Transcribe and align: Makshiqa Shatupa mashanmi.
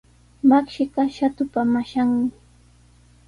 Makshiqa 0.49 1.03
Shatupa 1.15 1.61
mashanmi. 1.73 2.31